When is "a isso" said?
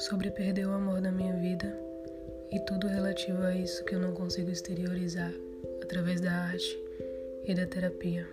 3.42-3.84